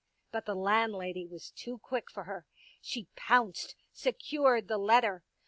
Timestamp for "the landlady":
0.47-1.27